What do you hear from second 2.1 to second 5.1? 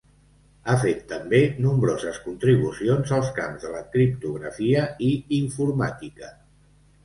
contribucions als camps de la criptografia